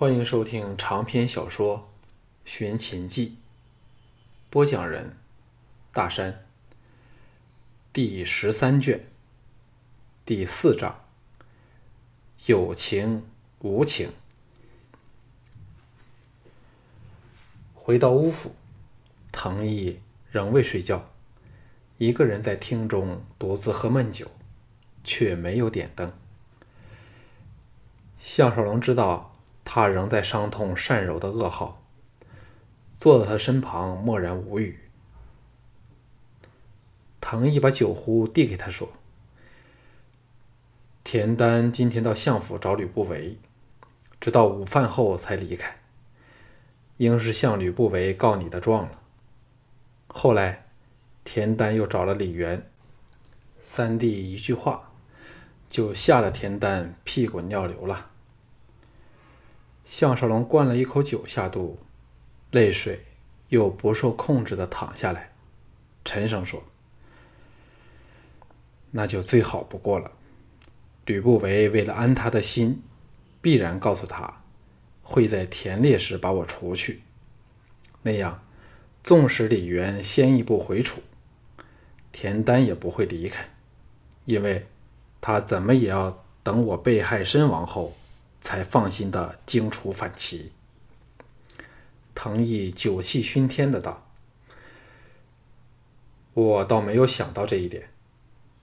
[0.00, 1.78] 欢迎收听长篇小说
[2.44, 3.30] 《寻秦记》，
[4.48, 5.16] 播讲人：
[5.92, 6.46] 大山。
[7.92, 9.00] 第十三卷，
[10.24, 11.00] 第四章：
[12.46, 13.26] 有情
[13.58, 14.12] 无情。
[17.74, 18.54] 回到乌府，
[19.32, 19.98] 藤毅
[20.30, 21.10] 仍未睡觉，
[21.96, 24.30] 一个人在厅中独自喝闷酒，
[25.02, 26.12] 却没有点灯。
[28.16, 29.34] 项少龙知道。
[29.70, 31.82] 他仍在伤痛善柔的噩耗，
[32.96, 34.78] 坐在他身旁，默然无语。
[37.20, 38.90] 藤毅把酒壶递给他说
[41.04, 43.36] ：“田丹今天到相府找吕不韦，
[44.18, 45.76] 直到午饭后才离开，
[46.96, 49.02] 应是向吕不韦告你的状了。
[50.06, 50.64] 后来，
[51.24, 52.70] 田丹又找了李元，
[53.62, 54.90] 三弟一句话，
[55.68, 58.07] 就吓得田丹屁滚尿流了。”
[59.88, 61.78] 项少龙灌了一口酒下肚，
[62.50, 63.06] 泪水
[63.48, 65.32] 又不受控制的淌下来，
[66.04, 66.62] 沉声说
[68.92, 70.12] ：“那就最好不过了。
[71.06, 72.82] 吕不韦为了安他的心，
[73.40, 74.42] 必然告诉他，
[75.02, 77.00] 会在田猎时把我除去。
[78.02, 78.42] 那样，
[79.02, 81.00] 纵使李渊先一步回楚，
[82.12, 83.48] 田丹也不会离开，
[84.26, 84.66] 因为
[85.22, 87.94] 他怎么也要等我被害身亡后。”
[88.40, 90.52] 才放心的荆楚反齐。
[92.14, 94.10] 藤毅酒气熏天的道
[96.34, 97.90] ：“我倒没有想到这一点，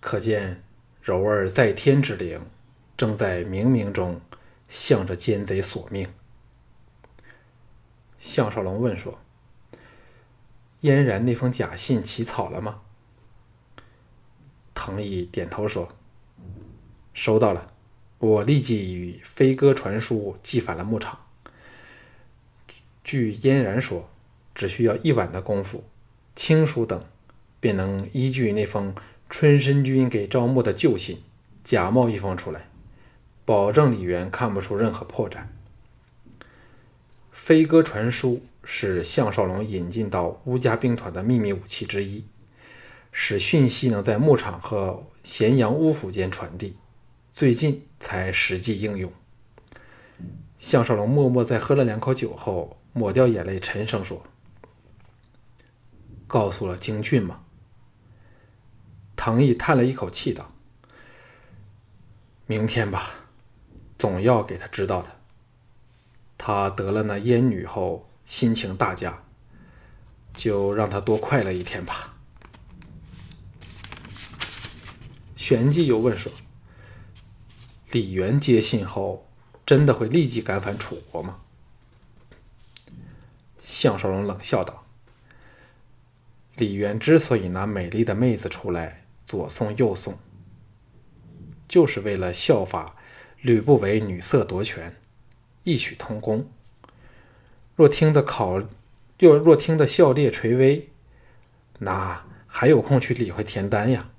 [0.01, 0.63] 可见
[1.01, 2.41] 柔儿在天之灵，
[2.97, 4.19] 正在冥冥中
[4.67, 6.11] 向着奸贼索命。”
[8.19, 9.19] 项少龙问说
[10.81, 12.81] ：“嫣然那封假信起草了吗？”
[14.73, 15.95] 藤毅点头说
[17.13, 17.71] ：“收到了。”
[18.19, 21.19] 我立即与飞鸽传书寄返了牧场。
[23.03, 24.09] 据嫣然说，
[24.55, 25.83] 只需要一晚的功夫，
[26.35, 26.99] 青书等
[27.59, 28.95] 便能依据那封
[29.29, 31.19] 春申君给赵牧的旧信，
[31.63, 32.67] 假冒一封出来，
[33.43, 35.47] 保证李渊看不出任何破绽。
[37.31, 42.23] 飞鸽传书是项少龙引进到乌家兵团的秘密武器之一，
[43.11, 46.75] 使讯息能在牧场和咸阳乌府间传递。
[47.35, 49.11] 最近才实际应用。
[50.57, 54.23] 项少龙默默在喝了两口酒后，抹掉眼泪，沉声说
[56.27, 57.41] ：“告诉了京俊吗？”
[59.17, 60.53] 唐毅叹了一口气道
[62.47, 63.09] ：“明天吧，
[63.97, 65.19] 总要给他知道的。
[66.37, 69.21] 他得了那烟女后，心情大佳，
[70.33, 72.13] 就让他多快乐一天吧。”
[75.35, 76.31] 旋即又问说。
[77.95, 79.25] 李元接信后，
[79.65, 81.39] 真的会立即赶返楚国吗？
[83.61, 84.85] 项少龙冷笑道
[86.59, 90.19] ：“李元之所以拿美丽的妹子出来左送右送，
[91.69, 92.97] 就是为了效法
[93.39, 94.97] 吕不韦女色夺权，
[95.63, 96.51] 异曲同工。
[97.77, 98.61] 若听得考，
[99.19, 100.89] 又若听得笑猎垂危，
[101.79, 104.09] 哪还有空去理会田丹呀？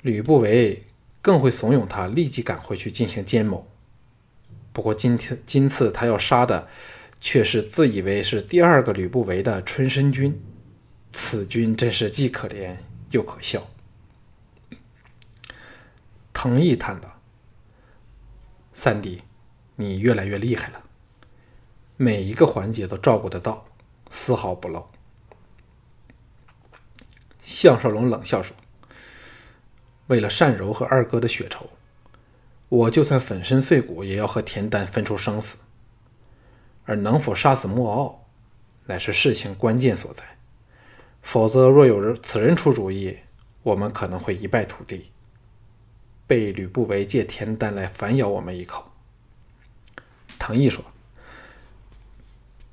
[0.00, 0.82] 吕不韦。”
[1.26, 3.66] 更会怂恿他立即赶回去进行奸谋。
[4.72, 6.68] 不过今天今次他要杀的，
[7.20, 10.40] 却是自以为是第二个吕不韦的春申君。
[11.12, 12.76] 此君真是既可怜
[13.10, 13.66] 又可笑。
[16.32, 17.20] 藤毅叹道
[18.72, 19.22] ：“三弟，
[19.74, 20.84] 你越来越厉害了，
[21.96, 23.66] 每一个环节都照顾得到，
[24.12, 24.88] 丝毫不漏。”
[27.42, 28.54] 项少龙冷笑说。
[30.08, 31.70] 为了单柔和二哥的血仇，
[32.68, 35.58] 我就算粉身碎骨，也要和田丹分出生死。
[36.84, 38.26] 而能否杀死莫傲，
[38.86, 40.22] 乃是事情关键所在。
[41.20, 43.18] 否则，若有人此人出主意，
[43.64, 45.10] 我们可能会一败涂地，
[46.28, 48.92] 被吕不韦借田丹来反咬我们一口。
[50.38, 50.84] 唐毅说：“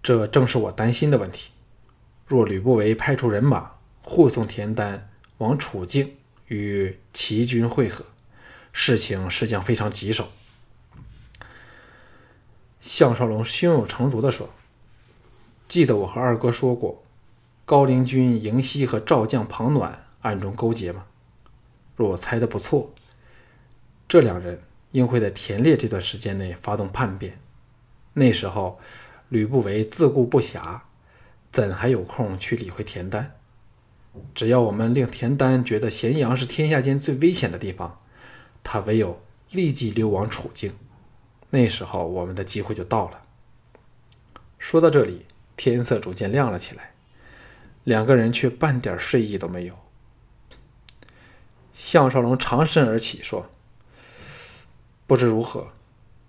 [0.04, 1.50] 这正是我担心的问题。
[2.28, 5.10] 若吕不韦派出人马护送田丹
[5.40, 6.18] 往楚境。”
[6.54, 8.06] 与齐军会合，
[8.72, 10.30] 事情势将非常棘手。
[12.80, 14.50] 项少龙胸有成竹地说
[15.68, 17.04] ：“记得我和二哥说过，
[17.66, 21.06] 高陵军营西和赵将庞暖暗中勾结吗？
[21.96, 22.94] 若我猜的不错，
[24.08, 24.62] 这两人
[24.92, 27.40] 应会在田猎这段时间内发动叛变。
[28.14, 28.80] 那时候，
[29.30, 30.82] 吕不韦自顾不暇，
[31.52, 33.36] 怎还有空去理会田丹？”
[34.36, 38.00] 只要我们令田丹觉得咸阳是天下间最危险的地方，
[38.64, 39.22] 他唯有
[39.52, 40.74] 立即流亡楚境，
[41.50, 43.24] 那时候我们的机会就到了。
[44.60, 45.26] 说到这里，
[45.58, 46.94] 天色逐渐亮了起来，
[47.84, 49.76] 两个人却半点睡意都没有。
[51.74, 53.50] 项少龙长身而起，说
[55.08, 55.70] ：“不知如何，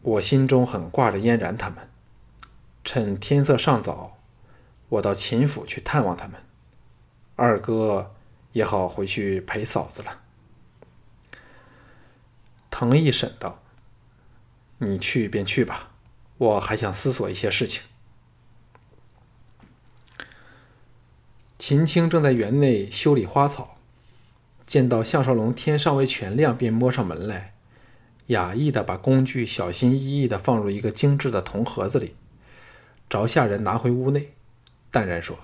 [0.01, 1.91] 我心中很挂着嫣然他们。
[2.83, 4.19] 趁天色尚早，
[4.89, 6.44] 我到秦府去探望他们。
[7.37, 8.15] 二哥
[8.53, 10.21] 也好回去陪嫂子了。”
[12.71, 13.63] 滕毅审道
[14.79, 15.91] ：“你去便去吧，
[16.39, 17.83] 我还想思索一些事情。”
[21.57, 23.79] 秦青正在园内修理花草，
[24.67, 27.55] 见到项少龙天尚未全亮，便摸上门来，
[28.27, 32.17] 雅意的把工具小心翼翼的放入一个精致的铜盒子里，
[33.09, 34.35] 着下人拿回屋内，
[34.91, 35.39] 淡然说：“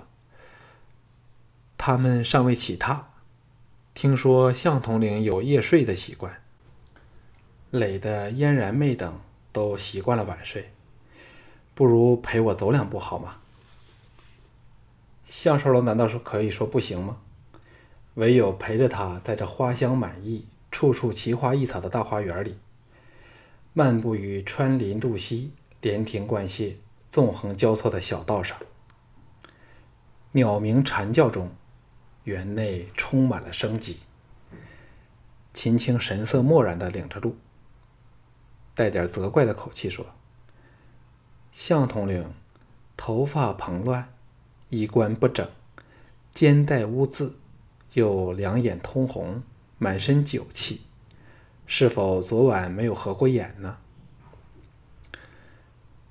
[1.83, 3.05] 他们尚未起榻，
[3.95, 6.43] 听说向统领有夜睡的习惯。”
[7.73, 9.19] 累的嫣然妹等
[9.51, 10.73] 都习惯了晚睡，
[11.75, 13.37] 不如陪我走两步好吗？
[15.25, 17.17] 向少龙难道说可以说不行吗？
[18.17, 22.59] 唯有陪着他在这花香满溢、处处奇花异草的大花园里，
[23.73, 26.75] 漫步于穿林渡溪、连亭贯榭、
[27.09, 28.59] 纵横交错的小道上，
[30.33, 31.51] 鸟鸣蝉叫中，
[32.25, 33.99] 园内充满了生机。
[35.53, 37.37] 秦青神色漠然的领着路。
[38.73, 40.07] 带点责怪的口气说
[41.53, 42.33] ：“向统领，
[42.97, 44.13] 头发蓬乱，
[44.71, 45.47] 衣冠不整，
[46.33, 47.37] 肩带污渍，
[47.93, 49.43] 又两眼通红，
[49.77, 50.83] 满身酒气，
[51.67, 53.79] 是否昨晚没有合过眼呢？”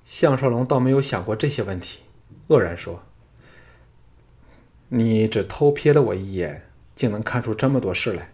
[0.04, 2.00] 项少龙倒没有想过这些问题，
[2.48, 3.02] 愕然说
[4.90, 8.32] ：“你只偷瞥了我一眼，竟能看出这么多事来？”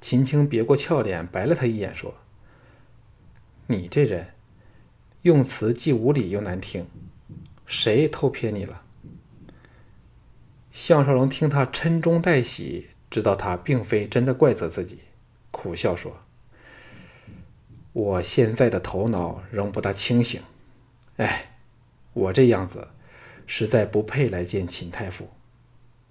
[0.00, 2.14] 秦青别过俏脸，白了他一眼说。
[3.68, 4.34] 你这人，
[5.22, 6.86] 用词既无理又难听，
[7.66, 8.82] 谁偷瞥你了？
[10.70, 15.00] 项少龙听他嗔中带喜，知道他并非真的怪责自己，
[15.50, 16.18] 苦笑说
[17.92, 20.42] ：“我现在的头脑仍不大清醒，
[21.16, 21.52] 哎，
[22.12, 22.88] 我这样子，
[23.54, 25.28] 实在不配来见秦太傅，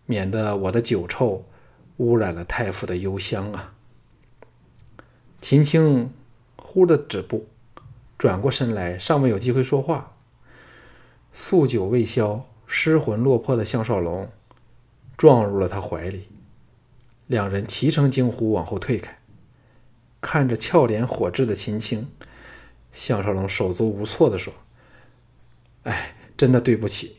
[0.06, 1.44] 免得我的酒臭
[1.98, 3.74] 污染了太傅的幽香啊。”
[5.42, 6.14] 秦青。
[6.58, 7.48] 忽的止步，
[8.18, 10.14] 转过身来，尚未有机会说话。
[11.34, 14.32] 宿酒未消，失魂落魄的项少龙
[15.18, 16.30] 撞入了他怀里，
[17.28, 19.20] 两人齐声惊呼，往后退开。
[20.22, 22.08] 看着俏脸火炙的秦青，
[22.94, 24.54] 项少龙手足无措地说
[25.84, 27.18] ：“哎，真的对不起，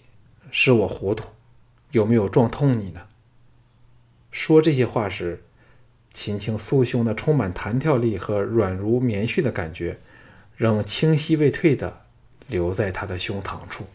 [0.53, 1.31] 是我糊涂，
[1.91, 3.09] 有没有撞痛你呢？”
[4.31, 5.43] 说这些话时。
[6.15, 9.99] 秦青酥胸的充满弹跳力和软如棉絮的感觉，
[10.59, 12.03] 仍清晰未退的
[12.49, 13.87] 留在他的胸膛处。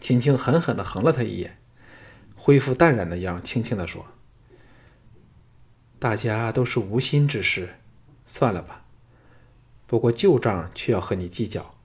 [0.00, 1.56] 秦青狠狠的横了他一眼，
[2.34, 4.06] 恢复淡然的样，轻轻的说
[6.00, 7.76] ：“大家都是无心之事，
[8.26, 8.82] 算了吧。
[9.86, 11.76] 不过旧账却要和你计较。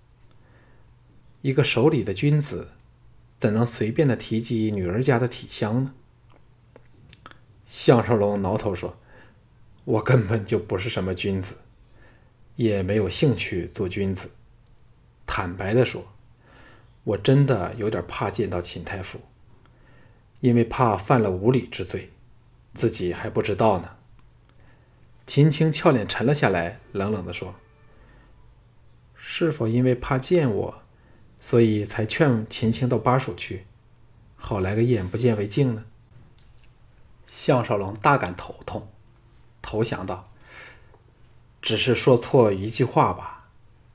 [1.43, 2.69] 一个守礼的君子，
[3.37, 5.93] 怎能随便的提及女儿家的体香呢？”
[7.67, 8.97] 项少龙挠头说
[9.85, 11.55] ：“我根本就不是什么君子，
[12.55, 14.31] 也没有兴趣做君子。
[15.25, 16.07] 坦白的说，
[17.03, 19.19] 我真的有点怕见到秦太傅，
[20.39, 22.11] 因为怕犯了无礼之罪，
[22.73, 23.97] 自己还不知道呢。”
[25.27, 27.55] 秦青俏脸沉了下来，冷冷的说
[29.17, 30.83] ：“是否因为怕见我，
[31.45, 33.67] 所以才劝秦青到巴蜀去，
[34.35, 35.85] 好来个眼不见为净呢？”
[37.27, 38.87] 项少龙大感头痛，
[39.61, 40.31] 投降道
[41.61, 43.47] ：“只是说错一句话吧。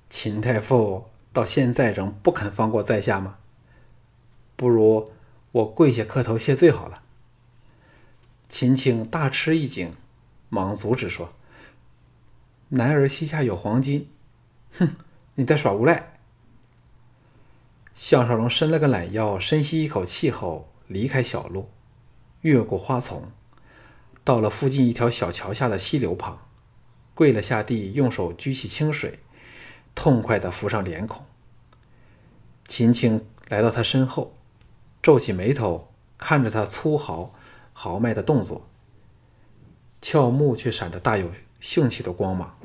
[0.08, 3.38] 秦太傅到现在仍不肯放过在下吗？
[4.54, 5.10] 不如
[5.50, 7.02] 我跪下磕头谢罪好了。”
[8.48, 9.92] 秦青大吃一惊，
[10.48, 11.32] 忙阻止说
[12.70, 14.08] ：“男儿膝下有黄金，
[14.78, 14.90] 哼，
[15.34, 16.18] 你在耍无赖。”
[18.00, 21.68] 项少龙伸了个懒腰，深吸一口气后离开小路。
[22.40, 23.30] 越过花丛，
[24.24, 26.38] 到了附近一条小桥下的溪流旁，
[27.14, 29.18] 跪了下地，用手举起清水，
[29.94, 31.26] 痛快地浮上脸孔。
[32.66, 34.34] 秦青来到他身后，
[35.02, 37.34] 皱起眉头看着他粗豪
[37.74, 38.66] 豪迈的动作，
[40.00, 41.30] 俏目却闪着大有
[41.60, 42.58] 兴趣的光芒。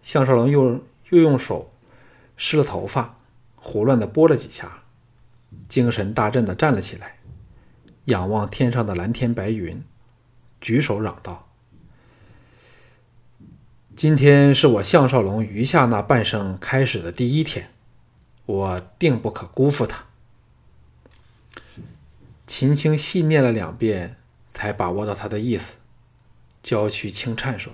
[0.00, 0.80] 项少龙又
[1.10, 1.70] 又用手
[2.38, 3.18] 湿了头发，
[3.62, 4.82] 胡乱地拨了几下，
[5.68, 7.18] 精神大振地站了起来。
[8.06, 9.80] 仰望天上的蓝天白云，
[10.60, 11.48] 举手嚷道
[13.94, 17.70] ：“今天是我项少龙余下那半生开始的第一天，
[18.44, 20.06] 我定不可辜负他。
[22.48, 24.16] 秦青细念了两遍，
[24.50, 25.76] 才把握到他的意思，
[26.60, 27.72] 娇躯轻颤说：“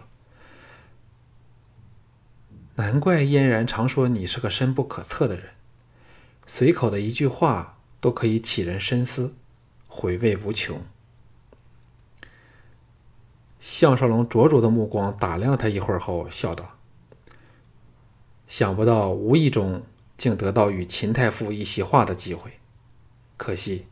[2.76, 5.46] 难怪嫣然常说你是个深不可测的人，
[6.50, 9.34] 随口的一句话都可以启人深思，
[9.86, 10.82] 回味无穷。”
[13.60, 16.78] 项少龙灼灼的目光打量他一会儿后，笑道
[18.48, 19.82] ：“想不到无意中
[20.16, 22.52] 竟得到与秦太傅一席话的机会，
[23.36, 23.86] 可惜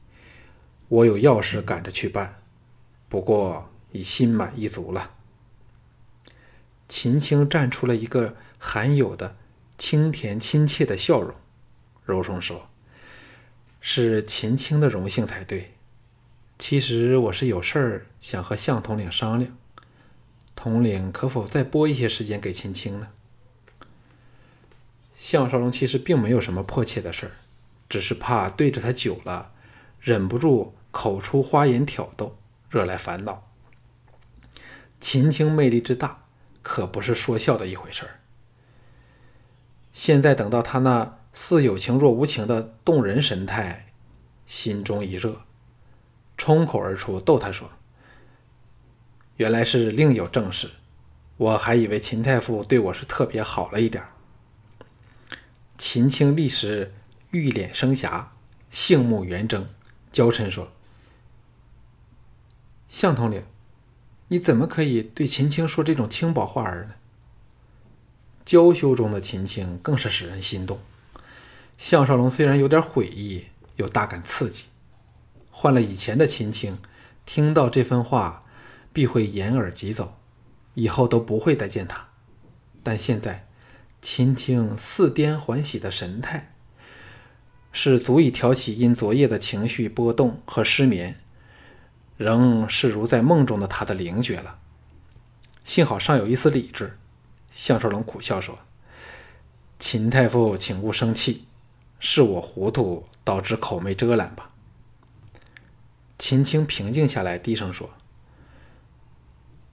[0.89, 2.41] 我有要事赶着去办，
[3.11, 5.11] 不过已心满意足了。”
[6.89, 9.37] 秦青绽出了一个含有的
[9.77, 11.35] 清甜亲切的笑容，
[12.07, 12.71] 柔声说
[13.83, 15.75] ：“是秦青的荣幸才对。”
[16.59, 19.55] 其实我是有事儿想和向统领商量，
[20.55, 23.09] 统领可否再拨一些时间给秦青呢？
[25.19, 27.33] 向少龙其实并没有什么迫切的事儿，
[27.89, 29.53] 只是怕对着他久了，
[30.01, 32.39] 忍不住口出花言挑逗，
[32.71, 33.47] 惹来烦恼。
[34.99, 36.25] 秦青魅力之大，
[36.63, 38.21] 可不是说笑的一回事儿。
[39.93, 43.93] 现在等到他那似有情若无情的动人神态，
[44.47, 45.43] 心中一热。
[46.39, 47.71] 冲口而出，逗他说
[49.37, 50.71] ：“原来是另有正事，
[51.37, 54.03] 我还以为秦太傅对我是特别好了一点。”
[55.77, 56.95] 秦青立时
[57.33, 58.33] 玉脸生霞，
[58.71, 59.69] 杏目圆睁，
[60.11, 60.73] 娇嗔说
[62.89, 63.45] ：“向统领，
[64.29, 66.95] 你怎么可以对秦青说这种轻薄话儿呢？”
[68.47, 70.81] 娇羞中的秦青更是使人心动。
[71.79, 74.65] 项少龙虽然有点悔意，又大感刺激。
[75.51, 76.79] 换了以前的秦青，
[77.25, 78.45] 听到这番话，
[78.93, 80.19] 必会掩耳疾走，
[80.75, 82.09] 以后都不会再见他。
[82.83, 83.47] 但现在，
[84.01, 86.55] 秦青似癫还喜的神态，
[87.73, 91.19] 是足以挑起因昨夜的情绪波动和失眠，
[92.17, 94.59] 仍是如在梦中的他的灵觉了。
[95.65, 96.99] 幸好尚有一丝理智。
[97.51, 98.59] 项少龙苦笑说
[99.81, 101.47] ：“秦太傅，请勿生气，
[102.09, 104.53] 是我糊涂，导致口没遮拦吧。”
[106.17, 107.91] 秦青平静下来，低声说：“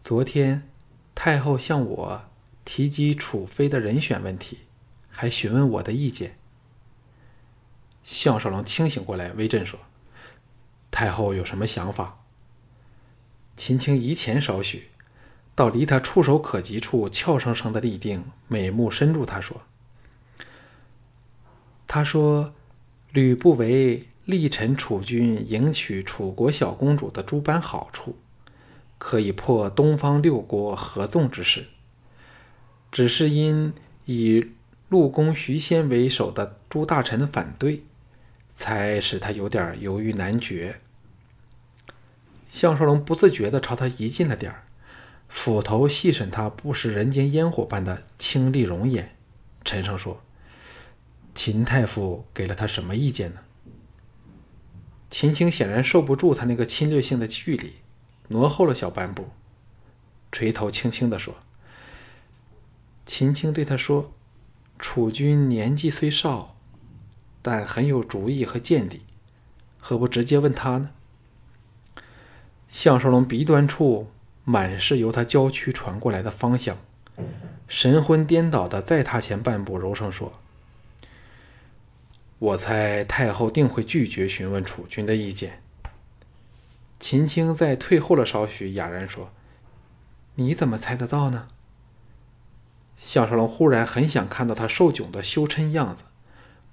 [0.03, 0.67] 昨天
[1.13, 2.23] 太后向我
[2.65, 4.61] 提及楚妃的人选问题，
[5.11, 6.39] 还询问我的意见。”
[8.03, 9.79] 项少龙清醒过来，微震说
[10.89, 12.23] ：“太后有什么想法？”
[13.55, 14.89] 秦青移前少许，
[15.53, 19.61] 到离他触手可及处，俏生生的立定，美目深注，他说
[21.93, 22.55] ：“他说，
[23.11, 28.15] 吕不韦。”力陈楚军迎娶楚国小公主的诸般好处，
[28.97, 31.65] 可以破东方六国合纵之势。
[32.89, 33.73] 只是因
[34.05, 34.51] 以
[34.87, 37.83] 陆公徐仙为首的诸大臣反对，
[38.55, 40.79] 才使他有点犹豫难决。
[42.47, 44.63] 项少龙不自觉地朝他移近了点儿，
[45.27, 49.13] 斧头细审他不食人间烟火般的清丽容颜，
[49.65, 50.21] 沉声说
[51.35, 53.41] ：“秦太傅给了他什么意见呢？”
[55.09, 57.73] 秦青显然受不住他那个侵略性的距离，
[58.29, 59.29] 挪后了小半步，
[60.31, 61.35] 垂头轻轻地说
[63.05, 64.11] ：“秦青对他说，
[64.79, 66.55] 楚军年纪虽少，
[67.43, 69.01] 但很有主意和见地，
[69.79, 70.89] 何不直接问他呢？”
[72.67, 74.09] 项少龙鼻端处
[74.43, 76.75] 满是由他娇躯传过来的芳香，
[77.67, 80.33] 神魂颠倒的再踏前半步，柔声说。
[82.43, 85.63] 我猜太后定会拒绝询问楚君的意见。
[86.99, 89.31] 秦青在退后了少许，哑然说
[90.35, 91.47] ：“你怎么猜得到呢？”
[92.99, 96.03] 项少龙忽然很想看到他受窘的羞嗔样子，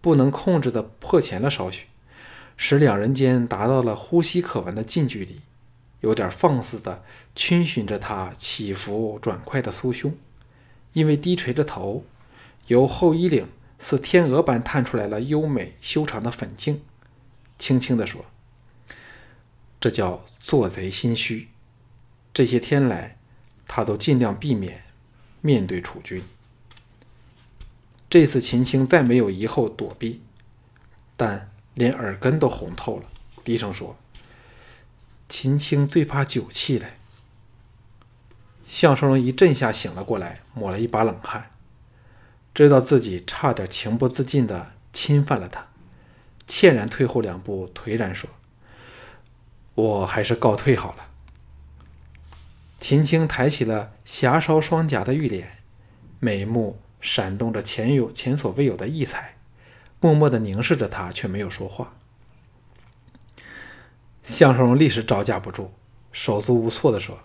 [0.00, 1.86] 不能控制的迫前了少许，
[2.56, 5.42] 使两人间达到了呼吸可闻的近距离，
[6.00, 7.04] 有点放肆的
[7.36, 10.16] 逡巡着他起伏转快的酥胸，
[10.94, 12.04] 因为低垂着头，
[12.66, 13.46] 由后衣领。
[13.80, 16.82] 似天鹅般探出来了优美修长的粉颈，
[17.58, 18.26] 轻轻地说
[19.80, 21.48] ：“这叫做贼心虚。
[22.32, 23.16] 这些天来，
[23.66, 24.84] 他都尽量避免
[25.40, 26.22] 面对楚军。
[28.10, 30.20] 这次秦青再没有疑后躲避，
[31.16, 33.08] 但连耳根都红透了，
[33.42, 33.96] 低声说
[35.26, 36.92] ：‘秦青最怕酒气嘞。’
[38.68, 41.50] 项少龙一阵下醒了过来，抹了一把冷汗。
[42.60, 45.68] 知道自己差点情不自禁地侵犯了他，
[46.46, 48.28] 歉然退后两步，颓然说
[49.74, 51.08] ：“我还是告退好了。”
[52.78, 55.56] 秦青抬起了霞烧双颊的玉脸，
[56.18, 59.36] 眉目闪动着前有前所未有的异彩，
[59.98, 61.94] 默默地凝视着他，却没有说话。
[64.22, 65.72] 项少龙立时招架不住，
[66.12, 67.20] 手足无措地说：“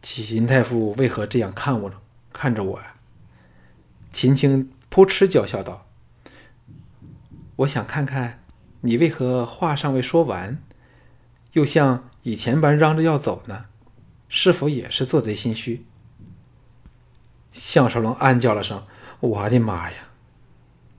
[0.00, 1.96] 秦太傅为何这样看我呢，
[2.32, 2.92] 看着我呀？”
[4.16, 5.86] 秦青扑哧娇笑道
[7.56, 8.42] ：“我想看看
[8.80, 10.56] 你为何话尚未说完，
[11.52, 13.66] 又像以前般嚷着要走呢？
[14.30, 15.84] 是否也是做贼心虚？”
[17.52, 18.86] 项少龙暗叫了声
[19.20, 19.98] ：“我的妈呀！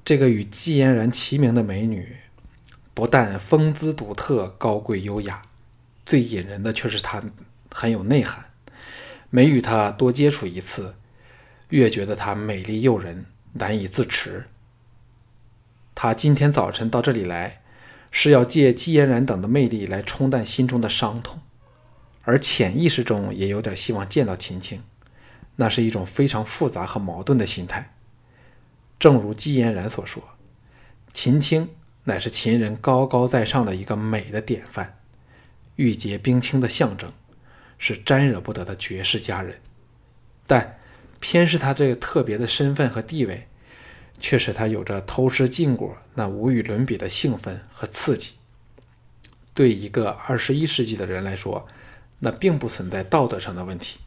[0.05, 2.17] 这个与季嫣然齐名的美女，
[2.93, 5.41] 不但风姿独特、高贵优雅，
[6.05, 7.23] 最引人的却是她
[7.71, 8.51] 很有内涵。
[9.31, 10.93] 每与她多接触一次，
[11.69, 14.45] 越觉得她美丽诱人，难以自持。
[15.93, 17.61] 他今天早晨到这里来，
[18.11, 21.41] 是要借季嫣然等的魅力来冲淡心中的伤痛，
[22.23, 24.83] 而潜意识中也有点希望见到秦青。”
[25.59, 27.95] 那是一种非常复杂和矛盾的心态。
[28.99, 30.23] 正如季嫣然所说，
[31.11, 31.67] 秦青
[32.03, 34.99] 乃是秦人高高在上的一个美的典范，
[35.75, 37.11] 玉洁冰清的象征，
[37.79, 39.59] 是沾惹不得的绝世佳人。
[40.45, 40.76] 但
[41.19, 43.47] 偏是他这个特别的身份和地位，
[44.19, 48.31] 却使他有着偷吃禁果那无与伦比的兴奋和刺激。
[49.53, 51.67] 对一个二十一世纪的人来说，
[52.19, 53.99] 那并不存在道德上的问题。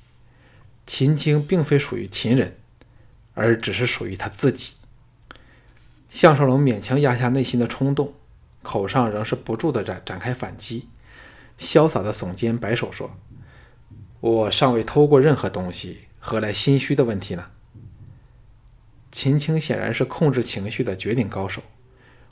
[0.86, 2.56] 秦青并非属于秦人，
[3.34, 4.72] 而只是属于他自己。
[6.10, 8.14] 项少龙勉强压下内心的冲动，
[8.62, 10.88] 口上仍是不住的展展开反击，
[11.58, 13.16] 潇洒的耸肩摆手说
[14.20, 17.46] ：“我尚未偷过任何东西，何来心虚的问题呢？”
[19.10, 21.60] 秦青显然是控制情绪的绝顶高手，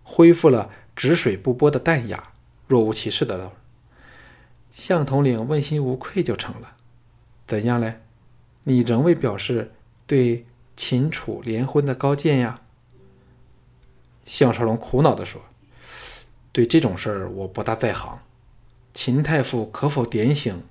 [0.05, 2.33] 恢复了止水不波的淡雅，
[2.69, 3.53] 若无其事的道
[4.73, 6.77] ：“项统领问心无愧就成了，
[7.49, 8.01] 怎样嘞？”
[8.63, 9.73] 你仍未表示
[10.07, 12.61] 对秦楚联婚的高见呀？
[14.27, 15.43] 项少龙苦恼地说
[16.53, 18.21] ：“对这种事儿我不大在行，
[18.95, 20.63] 秦太傅可否点醒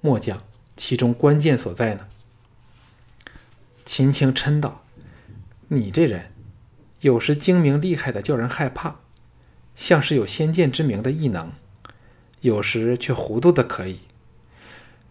[0.00, 0.42] 末将，
[0.76, 2.08] 其中关键所在呢？”
[3.96, 4.82] 秦青嗔道
[5.70, 6.32] ：“你这人，
[7.02, 8.96] 有时精明厉害的叫人害怕，
[9.76, 11.50] 像是有先见之明的异能；
[12.40, 14.00] 有时却糊涂的可以。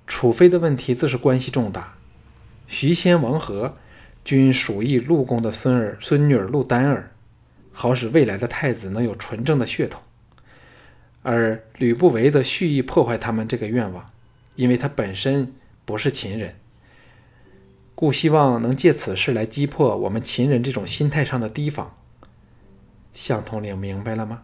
[0.06, 1.93] 楚妃的问题自是关系重大。”
[2.67, 3.78] 徐仙、王和
[4.26, 7.12] 均属意陆公的孙儿、孙女儿陆丹儿，
[7.72, 10.02] 好使未来的太子能有纯正的血统；
[11.22, 14.12] 而吕不韦则蓄意破坏他们这个愿望，
[14.58, 15.54] 因为他本身
[15.86, 16.56] 不是秦人，
[17.95, 21.95] 故希望能借此事来击破我们秦人这种心态上的提防。
[23.13, 24.43] 项统领明白了吗？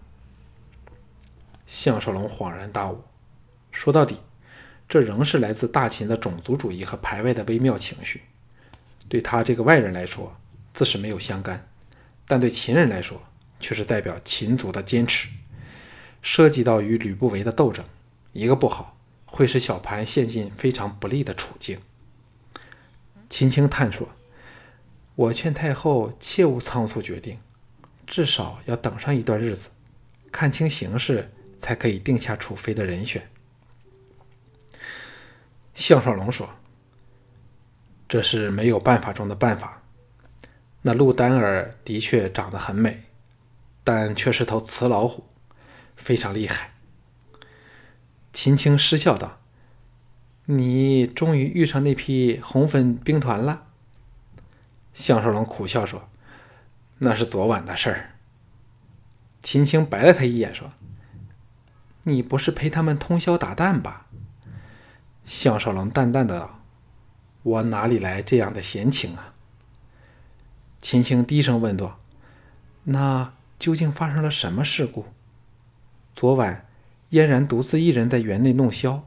[1.66, 3.04] 项少龙恍然大悟，
[3.72, 4.18] 说到底。
[4.88, 8.24] 这仍是来自大秦的种族主义和排外的微妙情绪，
[9.08, 10.36] 对他这个外人来说，
[10.74, 11.60] 自是没有相干；
[12.26, 13.22] 但对秦人来说，
[13.60, 15.30] 却是代表秦族的坚持。
[16.24, 17.86] 涉及到与吕不韦的斗争，
[18.34, 21.78] 一个不好，会使小盘陷进非常不利的处境。
[23.30, 24.10] 秦青叹说
[25.16, 27.40] ：“我劝太后切勿仓促决定，
[28.08, 29.70] 至少要等上一段日子，
[30.32, 33.30] 看清形势，才可以定下楚妃的人选。”
[35.76, 36.50] 项少龙说
[38.10, 39.84] ：“这是没有办法中的办法。
[40.82, 43.04] 那陆丹儿的确长得很美，
[43.84, 45.26] 但却是头雌老虎，
[45.96, 46.74] 非常厉害。”
[48.34, 49.39] 秦青失笑道
[50.52, 53.68] ：“你终于遇上那批红粉兵团了。”
[54.96, 56.10] 项少龙苦笑说
[56.98, 58.10] ：“那是昨晚的事儿。”
[59.44, 60.72] 秦青白了他一眼说
[62.04, 64.08] ：“你不是陪他们通宵达旦吧？”
[65.24, 66.62] 项少龙淡淡的道
[67.44, 69.36] ：“我哪里来这样的闲情啊？”
[70.82, 72.00] 秦青低声问道
[72.86, 75.06] ：“那究竟发生了什么事故？
[76.16, 76.66] 昨晚
[77.10, 79.02] 嫣然独自一人在园内弄箫，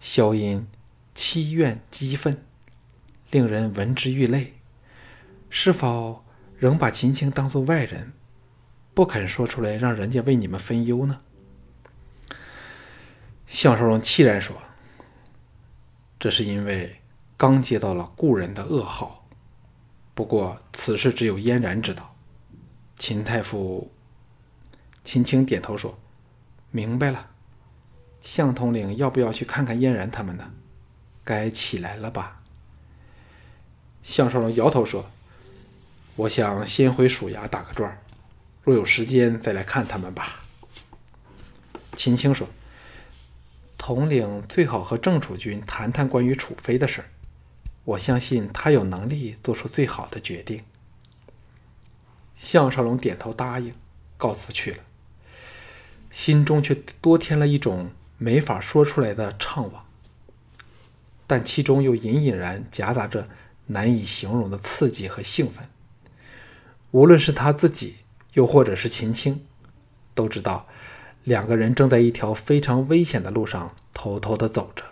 [0.00, 0.66] 箫音
[1.14, 2.42] 凄怨激愤，
[3.30, 4.54] 令人闻之欲泪。
[5.48, 6.24] 是否
[6.56, 8.12] 仍把秦青当作外人，
[8.94, 11.20] 不肯说出来，让人家为你们分忧呢？”
[13.46, 14.56] 项少龙凄然说。
[16.18, 17.00] 这是因为
[17.36, 19.26] 刚接到了故人的噩耗，
[20.14, 22.14] 不过此事只有嫣然知道。
[22.96, 23.90] 秦太傅，
[25.02, 25.98] 秦青点头说
[26.70, 27.30] ：“明白了。”
[28.22, 30.52] 向统领要不要去看看嫣然他们呢？
[31.24, 32.42] 该起来了吧？
[34.02, 35.10] 项少龙摇头说
[36.16, 38.02] ：“我想先回署衙打个转
[38.62, 40.42] 若有时间再来看他们吧。”
[41.96, 42.48] 秦青说。
[43.82, 47.08] 统领最好和郑楚军谈谈关于楚妃的事儿，
[47.84, 50.62] 我相信他有能力做出最好的决定。
[52.36, 53.72] 项少龙点头答应，
[54.18, 54.78] 告辞去了，
[56.10, 57.90] 心中却多添了一种
[58.22, 59.80] 没法说出来的怅惘，
[61.26, 63.26] 但其中又隐隐然夹杂着
[63.68, 65.66] 难以形容的刺激和兴奋。
[66.90, 67.96] 无论是他自己，
[68.34, 69.46] 又或者是秦青，
[70.14, 70.68] 都知道
[71.24, 74.84] 两个人正在一条非常危险的路上偷偷的走着，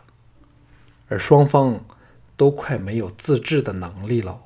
[1.08, 1.84] 而双方
[2.34, 4.40] 都快没有自制的能力了。